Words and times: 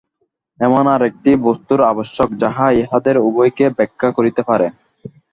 এমন 0.59 0.83
আর 0.93 1.01
একটি 1.09 1.31
বস্তুর 1.45 1.79
আবশ্যক, 1.91 2.29
যাহা 2.41 2.65
ইহাদের 2.79 3.15
উভয়কেই 3.27 3.75
ব্যাখ্যা 3.77 4.09
করিতে 4.17 4.41
পারে। 4.49 4.67